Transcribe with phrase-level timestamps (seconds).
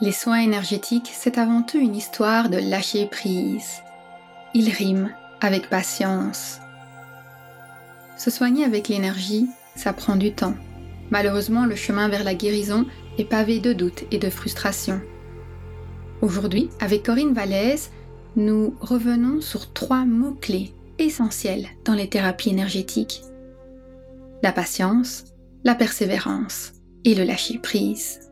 [0.00, 3.82] Les soins énergétiques, c'est avant tout une histoire de lâcher prise.
[4.54, 6.58] Il rime avec patience.
[8.16, 10.54] Se soigner avec l'énergie, ça prend du temps.
[11.10, 12.86] Malheureusement, le chemin vers la guérison
[13.18, 15.00] est pavé de doutes et de frustrations.
[16.20, 17.90] Aujourd'hui, avec Corinne Vallès,
[18.34, 23.22] nous revenons sur trois mots-clés essentiels dans les thérapies énergétiques.
[24.42, 25.24] La patience,
[25.64, 26.72] la persévérance
[27.04, 28.31] et le lâcher-prise.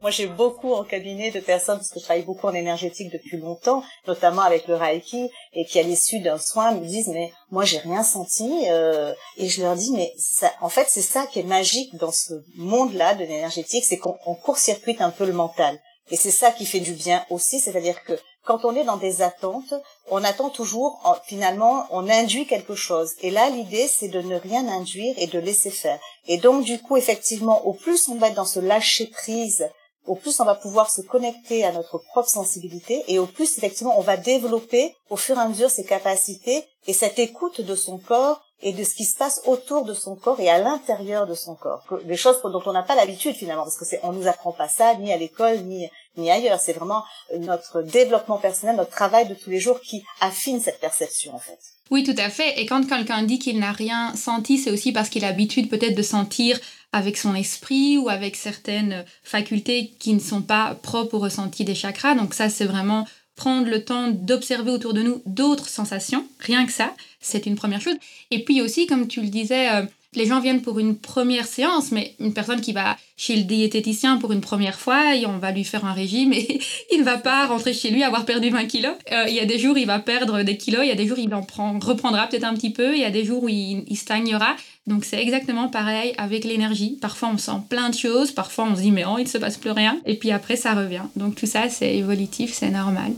[0.00, 3.36] Moi, j'ai beaucoup en cabinet de personnes, parce que je travaille beaucoup en énergétique depuis
[3.36, 7.64] longtemps, notamment avec le Reiki, et qui à l'issue d'un soin me disent, mais moi,
[7.64, 11.40] j'ai rien senti, euh, et je leur dis, mais ça, en fait, c'est ça qui
[11.40, 15.80] est magique dans ce monde-là de l'énergétique, c'est qu'on court-circuite un peu le mental.
[16.10, 19.20] Et c'est ça qui fait du bien aussi, c'est-à-dire que quand on est dans des
[19.20, 19.74] attentes,
[20.10, 23.12] on attend toujours, finalement, on induit quelque chose.
[23.20, 25.98] Et là, l'idée, c'est de ne rien induire et de laisser faire.
[26.28, 29.68] Et donc, du coup, effectivement, au plus on va être dans ce lâcher prise,
[30.08, 33.98] au plus on va pouvoir se connecter à notre propre sensibilité et au plus, effectivement,
[33.98, 37.98] on va développer au fur et à mesure ses capacités et cette écoute de son
[37.98, 41.34] corps et de ce qui se passe autour de son corps et à l'intérieur de
[41.34, 41.84] son corps.
[42.04, 44.68] Des choses dont on n'a pas l'habitude finalement, parce que c'est, on nous apprend pas
[44.68, 46.58] ça ni à l'école ni ni ailleurs.
[46.58, 47.04] C'est vraiment
[47.38, 51.58] notre développement personnel, notre travail de tous les jours qui affine cette perception en fait.
[51.90, 52.60] Oui, tout à fait.
[52.60, 55.94] Et quand quelqu'un dit qu'il n'a rien senti, c'est aussi parce qu'il a l'habitude peut-être
[55.94, 56.60] de sentir
[56.92, 61.74] avec son esprit ou avec certaines facultés qui ne sont pas propres au ressenti des
[61.74, 62.14] chakras.
[62.14, 63.06] Donc ça, c'est vraiment
[63.38, 67.80] prendre le temps d'observer autour de nous d'autres sensations, rien que ça, c'est une première
[67.80, 67.96] chose.
[68.32, 69.82] Et puis aussi, comme tu le disais, euh,
[70.14, 74.16] les gens viennent pour une première séance, mais une personne qui va chez le diététicien
[74.16, 76.60] pour une première fois, et on va lui faire un régime et
[76.92, 78.94] il ne va pas rentrer chez lui avoir perdu 20 kilos.
[79.12, 81.06] Euh, il y a des jours, il va perdre des kilos, il y a des
[81.06, 83.48] jours, il en prend, reprendra peut-être un petit peu, il y a des jours où
[83.48, 84.56] il, stagnera.
[84.86, 86.98] Donc c'est exactement pareil avec l'énergie.
[87.00, 89.38] Parfois on sent plein de choses, parfois on se dit mais oh, il ne se
[89.38, 91.02] passe plus rien, et puis après ça revient.
[91.16, 93.12] Donc tout ça c'est évolutif, c'est normal.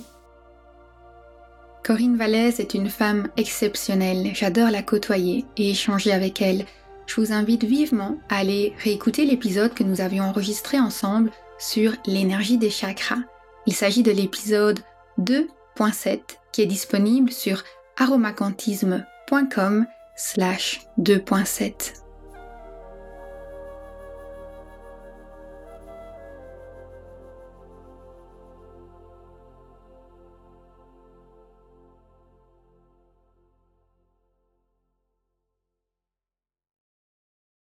[1.91, 4.31] Corinne Vallès est une femme exceptionnelle.
[4.33, 6.65] J'adore la côtoyer et échanger avec elle.
[7.09, 12.59] Je vous invite vivement à aller réécouter l'épisode que nous avions enregistré ensemble sur l'énergie
[12.59, 13.19] des chakras.
[13.67, 14.79] Il s'agit de l'épisode
[15.19, 16.21] 2.7
[16.53, 17.65] qui est disponible sur
[17.97, 19.85] aromacantisme.com
[20.15, 21.95] slash 2.7.